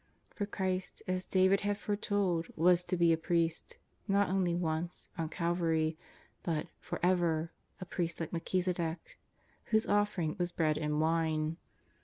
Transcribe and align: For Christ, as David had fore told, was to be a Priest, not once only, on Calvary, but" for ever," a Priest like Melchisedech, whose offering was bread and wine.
For 0.33 0.47
Christ, 0.47 1.03
as 1.07 1.25
David 1.27 1.61
had 1.61 1.77
fore 1.77 1.95
told, 1.95 2.47
was 2.57 2.83
to 2.85 2.97
be 2.97 3.13
a 3.13 3.17
Priest, 3.19 3.77
not 4.07 4.29
once 4.29 5.09
only, 5.11 5.11
on 5.23 5.29
Calvary, 5.29 5.95
but" 6.41 6.65
for 6.81 6.99
ever," 7.03 7.51
a 7.79 7.85
Priest 7.85 8.19
like 8.19 8.31
Melchisedech, 8.31 9.19
whose 9.65 9.85
offering 9.85 10.37
was 10.39 10.51
bread 10.51 10.79
and 10.79 10.99
wine. 10.99 11.57